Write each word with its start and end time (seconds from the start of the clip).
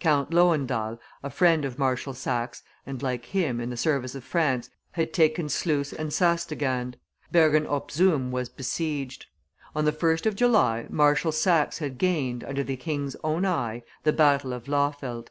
Count 0.00 0.30
Lowendahl, 0.30 0.98
a 1.22 1.28
friend 1.28 1.62
of 1.62 1.78
Marshal 1.78 2.14
Saxe, 2.14 2.62
and, 2.86 3.02
like 3.02 3.26
him, 3.26 3.60
in 3.60 3.68
the 3.68 3.76
service 3.76 4.14
of 4.14 4.24
France, 4.24 4.70
had 4.92 5.12
taken 5.12 5.46
Sluys 5.50 5.92
and 5.92 6.10
Sas 6.10 6.46
de 6.46 6.54
Gand; 6.56 6.96
Bergen 7.30 7.66
op 7.66 7.90
Zoom 7.90 8.30
was 8.32 8.48
besieged; 8.48 9.26
on 9.76 9.84
the 9.84 9.92
1st 9.92 10.24
of 10.24 10.36
July, 10.36 10.86
Marshal 10.88 11.32
Saxe 11.32 11.80
had 11.80 11.98
gained, 11.98 12.42
under 12.44 12.64
the 12.64 12.76
king's 12.78 13.14
own 13.22 13.44
eye, 13.44 13.82
the 14.04 14.12
battle 14.14 14.54
of 14.54 14.68
Lawfeldt. 14.68 15.28